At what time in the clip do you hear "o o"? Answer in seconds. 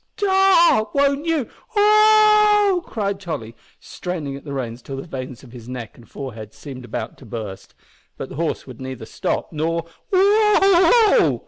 1.83-2.83, 10.19-11.39